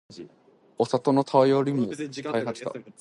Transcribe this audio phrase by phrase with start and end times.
[0.79, 2.73] お里の便りも絶え果てた